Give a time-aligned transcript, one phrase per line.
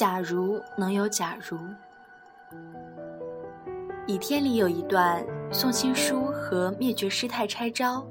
[0.00, 1.58] 假如能有假如，
[4.06, 5.22] 《倚天》里有一段，
[5.52, 8.02] 宋青书和灭绝师太拆招，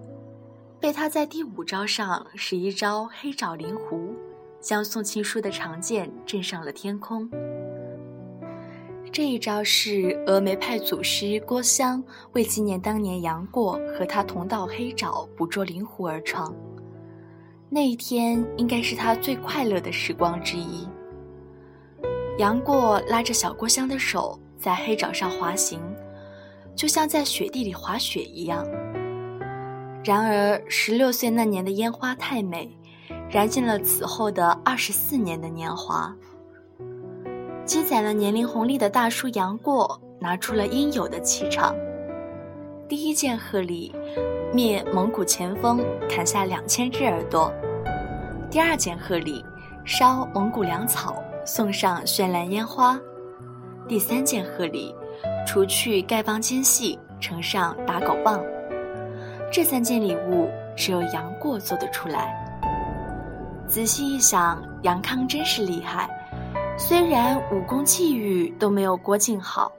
[0.80, 4.14] 被他在第五招上使一招黑爪灵狐，
[4.62, 7.28] 将宋青书的长剑震上了天空。
[9.12, 12.04] 这一招是峨眉派祖师郭襄
[12.34, 16.54] 为纪念当年杨过和他同到黑爪捕捉灵狐而创。
[17.68, 20.88] 那一天应该是他最快乐的时光之一。
[22.40, 25.78] 杨过拉着小郭襄的手在黑沼上滑行，
[26.74, 28.66] 就像在雪地里滑雪一样。
[30.06, 32.72] 然而，十六岁那年的烟花太美，
[33.30, 36.16] 燃尽了此后的二十四年的年华。
[37.66, 41.76] 积攒了年龄红利的大叔杨过拿出了应有的气场。
[42.88, 43.94] 第一剑鹤里。
[44.52, 47.54] 灭蒙古前锋，砍下两千只耳朵。
[48.50, 49.46] 第二件贺礼，
[49.86, 53.00] 烧蒙古粮草，送上绚烂烟花。
[53.88, 54.94] 第三件贺礼，
[55.48, 58.40] 除去丐帮奸细，呈上打狗棒。
[59.52, 60.48] 这三件礼物，
[60.78, 62.36] 只有杨过做得出来。
[63.68, 66.08] 仔细一想，杨康真是厉害，
[66.78, 69.72] 虽然武功气宇都没有郭靖好。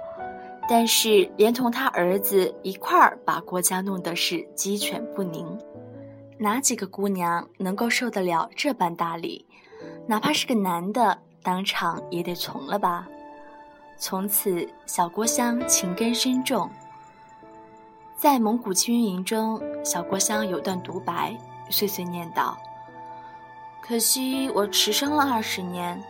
[0.68, 5.46] 但是，连同他儿子一块儿把郭家弄得是鸡犬不宁，
[6.36, 9.46] 哪几个姑娘能够受得了这般大礼？
[10.08, 13.06] 哪怕是个男的，当场也得从了吧。
[13.96, 16.70] 从此，小郭襄情根深重。
[18.16, 21.36] 在蒙古青云营中，小郭襄有段独白，
[21.70, 22.56] 碎碎念道
[23.82, 26.02] ：“可惜我迟生了二十年，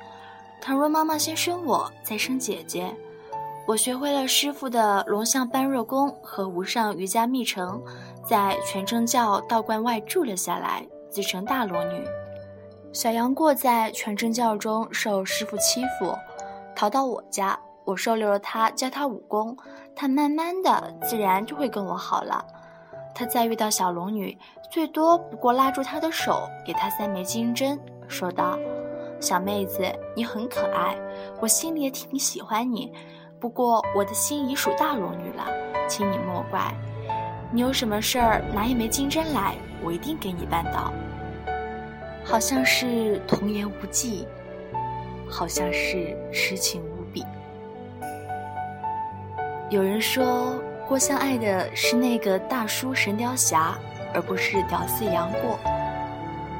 [0.61, 2.95] 倘若妈妈先生我，再生姐姐。”
[3.67, 7.81] 我学会了师傅的龙象般若功和无上瑜伽密乘，
[8.25, 12.05] 在全真教道观外住了下来，自成大罗女。
[12.93, 16.13] 小杨过在全真教中受师傅欺负，
[16.75, 19.57] 逃到我家，我收留了他，教他武功，
[19.95, 22.45] 他慢慢的自然就会跟我好了。
[23.15, 24.37] 他再遇到小龙女，
[24.73, 28.59] 最多不过拉住她的手，给她三枚金针，说道
[29.21, 29.85] ：“小妹子，
[30.17, 30.97] 你很可爱，
[31.41, 32.93] 我心里也挺喜欢你。”
[33.39, 35.47] 不过我的心已属大龙女了，
[35.89, 36.75] 请你莫怪。
[37.53, 40.93] 你有什么事儿，拿一枚金针来，我一定给你办到。
[42.31, 44.25] 好像是童言无忌，
[45.29, 47.27] 好像是痴情无比。
[49.69, 53.77] 有人说郭襄爱的是那个大叔神雕侠，
[54.15, 55.59] 而不是屌丝杨过。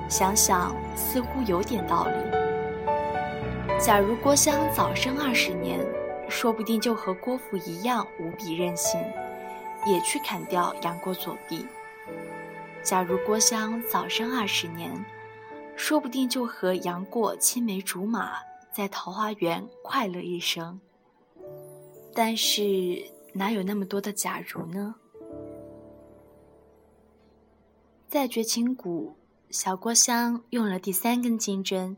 [0.09, 2.17] 想想似乎有点道理。
[3.79, 5.79] 假如郭襄早生二十年。
[6.33, 9.01] 说不定就和郭芙一样无比任性，
[9.85, 11.67] 也去砍掉杨过左臂。
[12.85, 14.93] 假如郭襄早生二十年，
[15.81, 18.35] 说不定就和杨过青梅竹马，
[18.71, 20.79] 在桃花源快乐一生。
[22.15, 23.03] 但是
[23.33, 24.95] 哪有那么多的假如呢？
[28.09, 29.17] 在绝情谷，
[29.49, 31.97] 小郭襄用了第三根金针，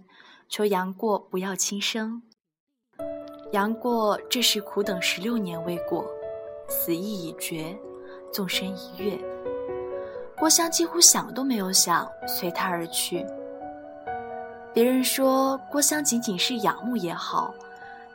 [0.48, 2.22] 求杨过不要轻生。
[3.50, 6.08] 杨过这时苦等十六年未果，
[6.68, 7.76] 死意已决，
[8.32, 9.18] 纵身一跃。
[10.38, 13.26] 郭襄几乎想都没有想，随他而去。
[14.74, 17.52] 别人说郭襄仅仅是仰慕也好，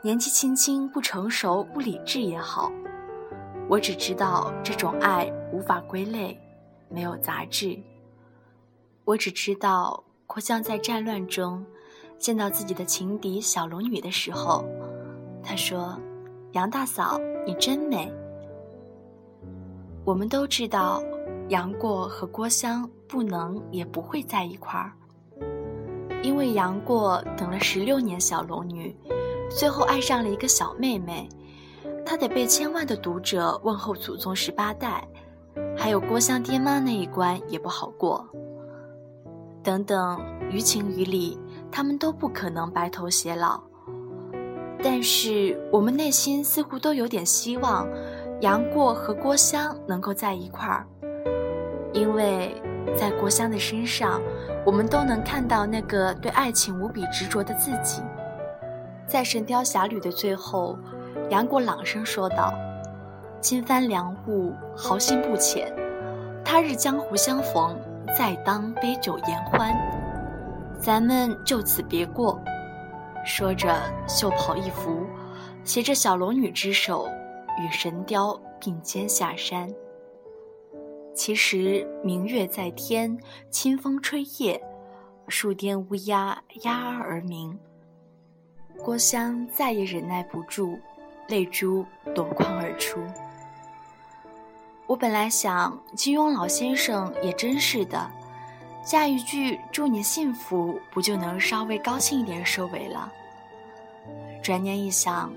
[0.02, 2.72] 年纪轻轻不成熟不理智也好，
[3.68, 6.36] 我只知道这种爱无法归类，
[6.88, 7.78] 没有杂质。
[9.04, 11.64] 我只知道郭襄在战乱中
[12.18, 14.64] 见到自己的情敌小龙女的时候。
[15.44, 15.96] 他说
[16.52, 18.12] ：“杨大嫂，你真美。”
[20.04, 21.00] 我们都知道，
[21.48, 24.92] 杨过和郭襄不能也不会在一块儿，
[26.22, 28.94] 因为杨过等了十六年小龙女，
[29.50, 31.28] 最后爱上了一个小妹妹，
[32.04, 35.06] 他得被千万的读者问候祖宗十八代，
[35.76, 38.26] 还有郭襄爹妈那一关也不好过。
[39.62, 40.20] 等等，
[40.50, 41.38] 于情于理，
[41.70, 43.60] 他们都不可能白头偕老。
[44.82, 47.86] 但是我们内心似乎都有点希望，
[48.40, 50.86] 杨过和郭襄能够在一块儿，
[51.92, 52.54] 因为
[52.96, 54.20] 在郭襄的身上，
[54.64, 58.02] 我们都能看到那个对爱情无比执着的自己。
[59.06, 60.78] 在《神雕侠侣》的最后，
[61.30, 62.52] 杨过朗声说道
[63.40, 65.72] ：“金帆良物，豪心不浅。
[66.44, 67.78] 他日江湖相逢，
[68.16, 69.74] 再当杯酒言欢。
[70.78, 72.40] 咱们就此别过。”
[73.24, 73.74] 说着，
[74.06, 75.06] 袖袍一拂，
[75.64, 77.08] 携着小龙女之手，
[77.60, 79.68] 与神雕并肩下山。
[81.18, 83.18] 其实明月在天，
[83.50, 84.62] 清风吹叶，
[85.26, 87.58] 树巅乌鸦鸦而鸣。
[88.84, 90.78] 郭襄再也忍耐不住，
[91.26, 91.84] 泪珠
[92.14, 93.00] 夺眶而出。
[94.86, 98.08] 我本来想，金庸老先生也真是的，
[98.84, 103.12] 加一句“祝你幸福”，不就能稍微高兴一点收尾了？
[104.40, 105.32] 转念一想，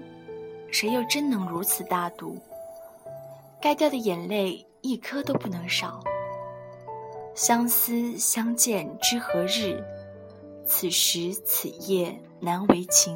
[0.71, 2.37] 谁又真能如此大度？
[3.59, 5.99] 该掉的眼泪一颗都不能少。
[7.33, 9.83] 相思相见知何日？
[10.65, 13.15] 此时此夜难为情。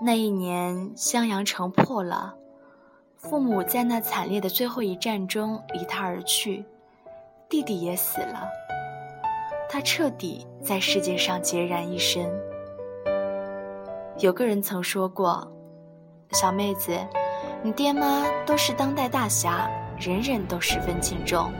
[0.00, 2.34] 那一年襄阳城破了，
[3.16, 6.64] 父母在那惨烈的最后一战中离他而去，
[7.48, 8.48] 弟弟也死了，
[9.68, 12.28] 他彻底在世界上孑然一身。
[14.18, 15.46] 有个人曾说过
[16.32, 16.98] ：“小妹子，
[17.64, 21.52] 你爹妈都是当代大侠，人人都十分敬重，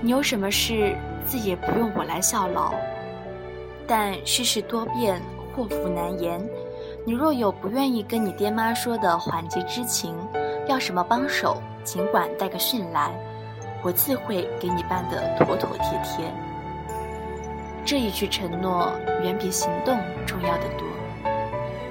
[0.00, 0.96] 你有什么事
[1.26, 2.72] 自也不用我来效劳。”
[3.86, 5.20] 但世事多变，
[5.54, 6.40] 祸福难言。
[7.04, 10.14] 你若有不愿意跟你爹妈说的缓急之情，
[10.66, 13.10] 要什么帮手，尽管带个讯来，
[13.82, 16.32] 我自会给你办得妥妥帖帖。
[17.84, 18.92] 这一句承诺
[19.22, 20.86] 远比行动重要的多，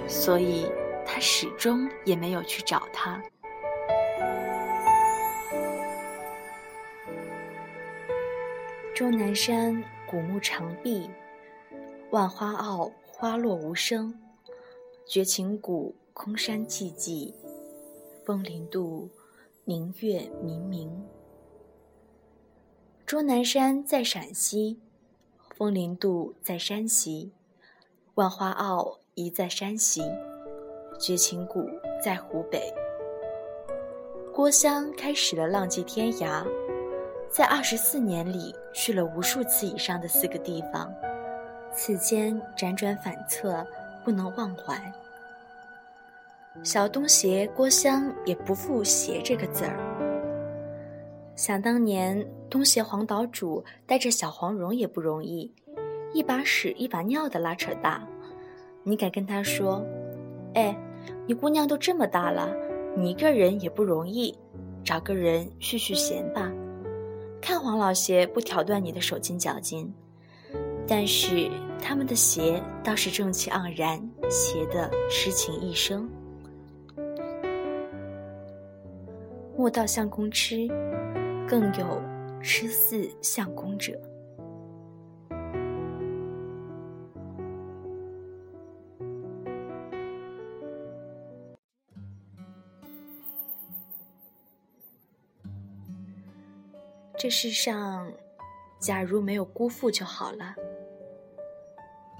[0.07, 0.72] 所以
[1.18, 3.19] 他始终也没有去找他。
[8.94, 11.10] 终南山古木长壁。
[12.12, 14.14] 万花坳，花落无声；
[15.08, 17.34] 绝情谷，空山寂寂。
[18.24, 19.10] 枫林渡，
[19.66, 21.04] 明月明明。
[23.08, 24.80] 终南山在陕西，
[25.56, 27.31] 枫林渡在山西，
[28.13, 30.04] 万花坳宜在山西，
[30.98, 31.70] 绝情谷
[32.04, 32.74] 在湖北。
[34.34, 36.46] 郭襄开始了浪迹天涯，
[37.30, 40.94] 在二十四年里去了无数次以上的四个地方。
[41.74, 43.66] 此间辗转反侧，
[44.04, 44.80] 不能忘怀。
[46.64, 49.78] 小东邪郭襄也不负“邪”这个字儿。
[51.36, 55.54] 想当年，东邪黄岛主带着小黄蓉也不容易，
[56.14, 58.08] 一把屎一把尿的拉扯大。
[58.82, 59.86] 你敢跟他说
[60.56, 60.76] ：“哎，
[61.25, 62.50] 你姑娘都这么大了，
[62.95, 64.38] 你一个人也不容易，
[64.83, 66.51] 找个人叙叙闲吧。”
[67.42, 69.94] 看黄老邪不挑断你的手筋脚筋。
[70.89, 71.51] 但是
[71.81, 74.00] 他们的邪倒是正气盎然，
[74.30, 76.09] 邪的痴情一生。
[79.57, 80.68] 莫道相公痴，
[81.48, 82.01] 更有
[82.42, 84.00] 痴似相公者。
[97.19, 98.14] 这世上，
[98.78, 100.54] 假如没有辜负就好了。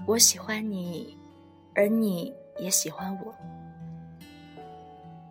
[0.08, 1.16] 我喜欢你，
[1.72, 3.32] 而你也喜欢我。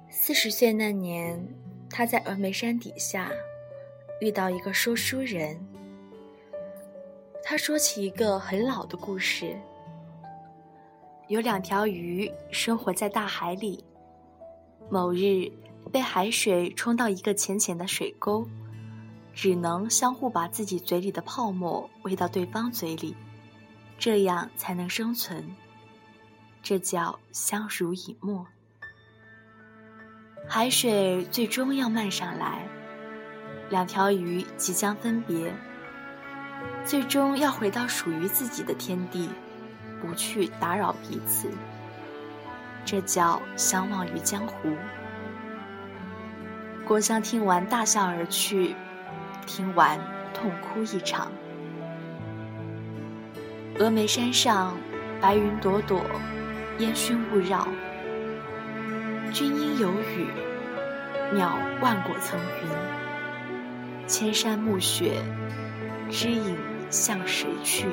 [0.09, 1.45] 四十岁那年，
[1.89, 3.29] 他在峨眉山底下
[4.21, 5.59] 遇到一个说书人。
[7.43, 9.53] 他说起一个很老的故事：
[11.27, 13.83] 有两条鱼生活在大海里，
[14.89, 15.51] 某日
[15.91, 18.47] 被海水冲到一个浅浅的水沟，
[19.37, 23.15] 只能相互把自己嘴里的泡沫喂到对方嘴里。
[23.99, 25.55] 这样才能生存，
[26.63, 28.47] 这叫相濡以沫。
[30.47, 32.67] 海水最终要漫上来，
[33.69, 35.53] 两条鱼即将分别，
[36.83, 39.29] 最终要回到属于自己的天地，
[40.01, 41.47] 不去打扰彼此。
[42.83, 44.75] 这叫相忘于江湖。
[46.87, 48.75] 郭襄听完大笑而去，
[49.47, 49.97] 听完
[50.33, 51.31] 痛哭一场。
[53.79, 54.77] 峨眉山上，
[55.19, 56.03] 白云朵朵，
[56.79, 57.67] 烟熏雾绕。
[59.31, 60.27] 君应有语，
[61.33, 64.07] 渺万果层云。
[64.07, 65.21] 千山暮雪，
[66.09, 66.57] 知影
[66.89, 67.87] 向谁去？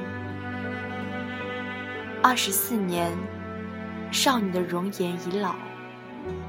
[2.23, 3.13] 二十四年，
[4.11, 5.55] 少女的容颜已老，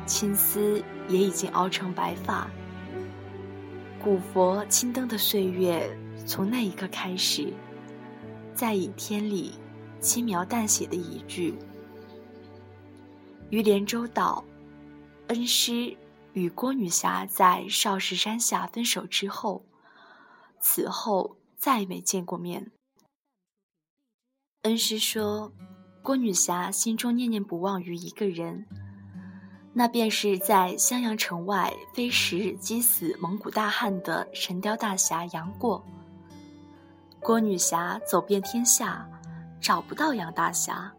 [0.06, 2.48] 青丝也已经熬成白发。
[4.06, 5.90] 古佛青灯的岁月，
[6.28, 7.52] 从那一刻开始。
[8.54, 9.56] 在倚天里，
[10.00, 11.58] 轻描淡写的一句
[13.50, 14.46] ：“于连州道，
[15.30, 15.98] 恩师
[16.34, 19.66] 与郭女侠在少室山下分手之后，
[20.60, 22.72] 此后再没见过面。”
[24.62, 25.52] 恩师说，
[26.04, 28.68] 郭女侠心中念念不忘于一个人，
[29.78, 35.84] 那便是在襄阳城外飞石击死蒙古大汉的神雕大侠杨过。
[37.20, 39.06] 郭女侠走遍天下，
[39.60, 40.90] 找不到杨大侠，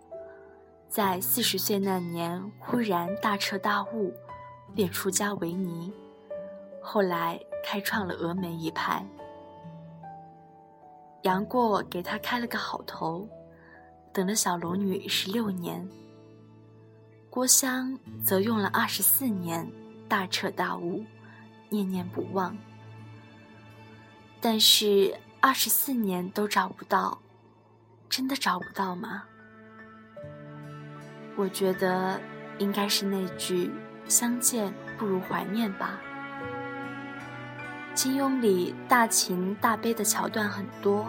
[0.90, 4.12] 在四十岁那年忽然大彻大悟，
[4.75, 5.90] 便出家为尼，
[6.83, 9.02] 后来开创了峨眉一派。
[11.23, 13.26] 杨过给他开了个好头，
[14.12, 15.88] 等了小龙女十六年。
[17.37, 19.71] 郭襄则用了二十四年，
[20.09, 21.05] 大彻大悟，
[21.69, 22.57] 念念不忘。
[24.40, 27.19] 但是二十四年都找不到，
[28.09, 29.25] 真的找不到吗？
[31.37, 32.19] 我觉得
[32.57, 33.71] 应该是那句
[34.09, 36.00] “相见不如怀念”吧。
[37.93, 41.07] 金庸里大情大悲的桥段很多，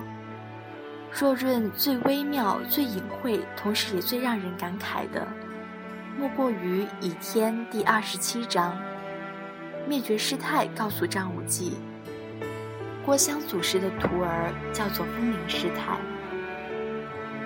[1.10, 5.26] 若论最微妙、最隐晦，同时也最让人感慨的，
[6.20, 8.76] 莫过于《倚天》第二十七章，
[9.88, 11.78] 灭绝师太告诉张无忌，
[13.06, 16.00] 郭襄祖师的徒儿叫做风铃师太，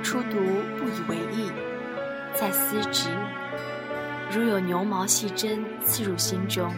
[0.01, 0.37] 初读
[0.77, 1.51] 不以为意。
[2.33, 3.09] 再思之，
[4.31, 6.73] 如有牛毛细针刺入心中，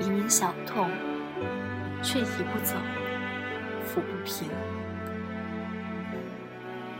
[0.00, 0.90] 隐隐小痛，
[2.02, 2.74] 却移不走，
[3.86, 4.48] 抚不平。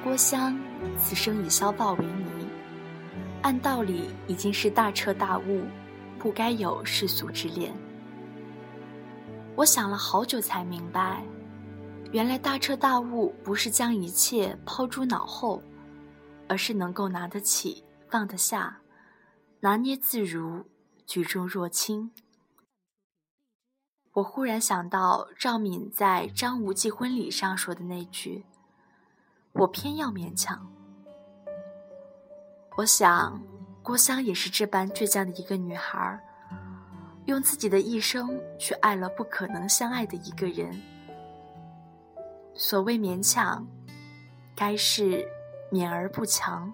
[0.05, 0.57] 郭襄
[0.97, 2.05] 此生以萧豹为，
[3.45, 5.67] 按道理已经是大彻大悟，
[6.19, 7.75] 不该有世俗之恋。
[9.55, 11.23] 我想了好久才明白，
[12.11, 15.63] 原来大彻大悟不是将一切抛诸脑后。
[16.47, 18.81] 而是能够拿得起，放得下，
[19.61, 20.67] 拿捏自如，
[21.07, 22.13] 举重若轻。
[24.13, 28.45] 我忽然想到赵敏在张无忌婚礼上说的那句
[29.53, 30.71] ：“我偏要勉强。”
[32.77, 33.41] 我想，
[33.83, 36.19] 郭襄也是这般倔强的一个女孩，
[37.27, 40.81] 用自己的一生去爱了不可能相爱的一个人。
[42.55, 43.67] 所谓勉强，
[44.55, 45.27] 该是。
[45.73, 46.73] 勉而不强，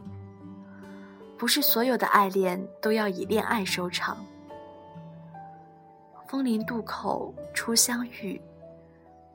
[1.38, 4.19] 不是所有的爱恋都要以恋爱收场。
[6.28, 8.38] 枫林渡口初相遇，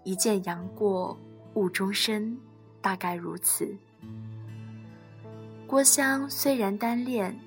[0.03, 1.17] 一见杨过
[1.55, 2.37] 误终身，
[2.79, 3.75] 大概如此。
[5.75, 7.37] 郭襄虽然单恋，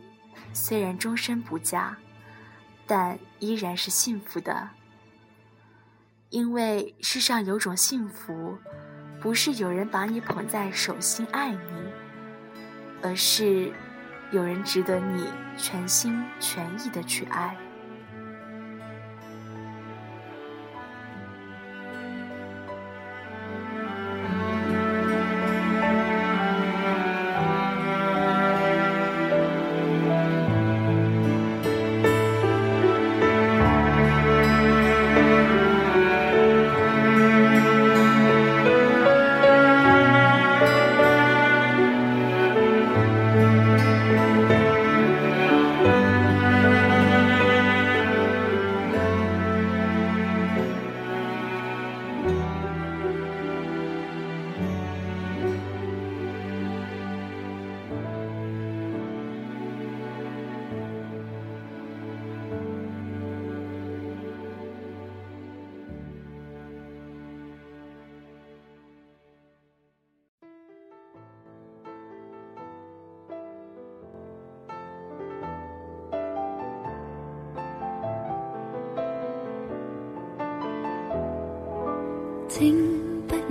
[0.53, 1.97] 虽然终身不嫁，
[2.87, 4.69] 但依然是幸福的，
[6.29, 8.59] 因为世上有种幸福，
[9.19, 11.59] 不是有人把你捧在手心爱你。
[13.03, 13.73] 而是，
[14.31, 15.25] 有人值得你
[15.57, 17.57] 全心全意的去爱。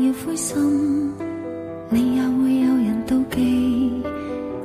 [0.08, 1.14] 要灰心，
[1.90, 4.02] 你也会有人妒忌。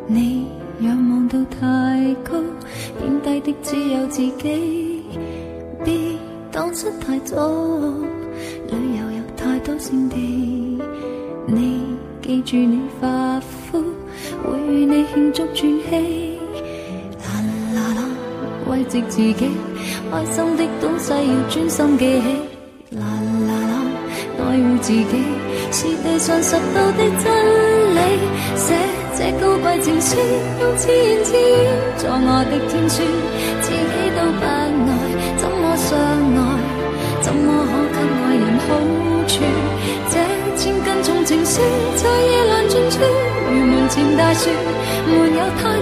[0.06, 0.46] 你
[0.80, 2.38] 仰望到太高，
[3.00, 5.02] 贬低的只有自己。
[5.84, 5.94] 别
[6.52, 7.49] 当失太早，
[8.68, 10.80] 旅游有太多胜地。
[11.46, 11.80] 你
[12.22, 13.82] 记住你发肤，
[14.44, 16.38] 会与你庆祝转机。
[17.18, 17.42] 啦
[17.75, 18.08] 啦啦，
[18.70, 19.34] 慰藉自己，
[20.08, 22.51] 开心的东西要专心记起。
[24.52, 25.16] 爱护自己
[25.73, 27.25] 是地上十道的真
[27.97, 27.99] 理，
[28.54, 28.76] 写
[29.16, 30.14] 这高贵情书，
[30.61, 31.40] 用自言自语
[31.97, 33.00] 作我的天书，
[33.62, 34.68] 自己都不爱，
[35.38, 36.38] 怎么相爱？
[37.23, 38.68] 怎么可给爱人好
[39.26, 39.40] 处？
[40.11, 40.14] 这
[40.59, 41.62] 千斤重情书
[41.97, 43.00] 在夜阑尽处，
[43.49, 44.50] 如门前大树，
[45.06, 45.73] 没有他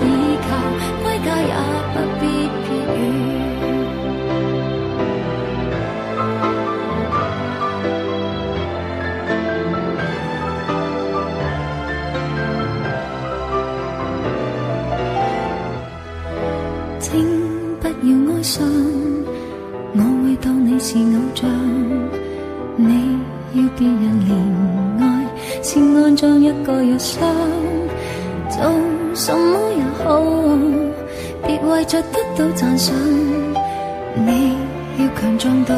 [35.30, 35.74] 要强壮到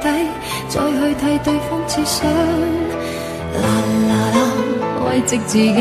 [0.00, 0.08] 底，
[0.68, 2.30] 再去替对方设想。
[3.54, 3.66] 啦
[4.08, 4.38] 啦啦，
[5.08, 5.74] 慰藉自己，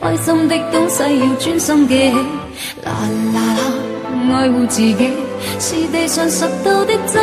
[0.00, 2.16] 开心的东西要专心记起。
[2.84, 2.92] 啦
[3.34, 5.10] 啦啦，爱护自己
[5.58, 7.22] 是地上拾到的真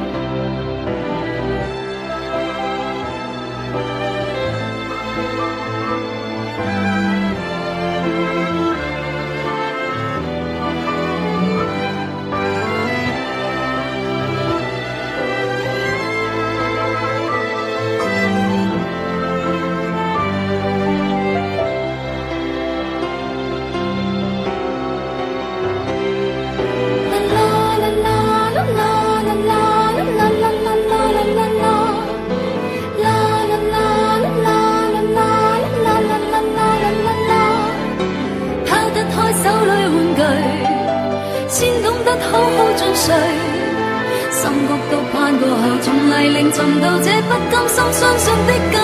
[47.81, 48.77] 心相信的金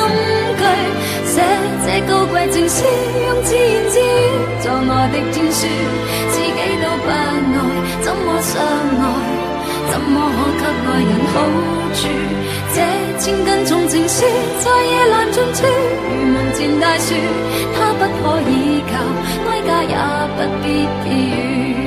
[0.57, 0.61] 句，
[1.25, 1.35] 写
[1.85, 2.83] 这高贵情书，
[3.27, 4.01] 用自言自语
[4.59, 5.67] 做我的天书，
[6.31, 7.13] 自己都不爱，
[8.01, 8.51] 怎么相
[8.97, 9.05] 爱？
[9.91, 10.13] 怎么
[10.57, 11.35] 可给爱人好
[11.93, 11.99] 处？
[12.73, 12.77] 这
[13.19, 14.25] 千斤重情书
[14.59, 15.57] 在夜阑尽处，
[16.09, 17.13] 如门前大树，
[17.75, 18.93] 它不可以靠，
[19.49, 19.95] 哀家也
[20.35, 20.65] 不必
[21.03, 21.86] 避雨。